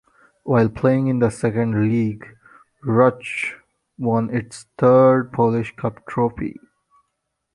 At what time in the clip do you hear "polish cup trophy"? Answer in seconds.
5.31-6.59